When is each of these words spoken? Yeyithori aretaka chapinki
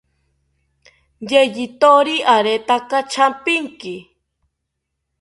Yeyithori 1.29 2.15
aretaka 2.35 2.99
chapinki 3.11 3.93